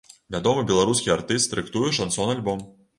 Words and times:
Вядомы 0.35 0.63
беларускі 0.71 1.13
артыст 1.17 1.57
рыхтуе 1.61 1.95
шансон-альбом. 2.03 2.71